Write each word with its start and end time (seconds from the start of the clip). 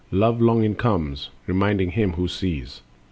Love 0.09 0.41
longing 0.41 0.73
comes, 0.73 1.29
reminding 1.45 1.91
him 1.91 2.13
who 2.13 2.27
sees. 2.27 2.81